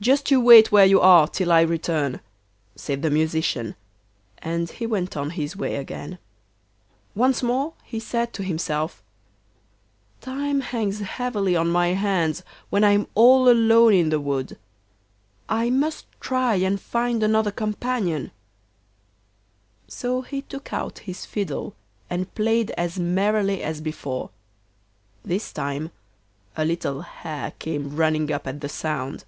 [0.00, 2.20] 'Just you wait where you are till I return,'
[2.76, 3.74] said the Musician,
[4.38, 6.20] and he went on his way again.
[7.16, 9.02] Once more he said to himself:
[10.20, 14.56] 'Time hangs heavily on my hands when I'm all alone in the wood;
[15.48, 18.30] I must try and find another companion.'
[19.88, 21.74] So he took out his fiddle
[22.08, 24.30] and played as merrily as before.
[25.24, 25.90] This time
[26.56, 29.24] a little hare came running up at the sound.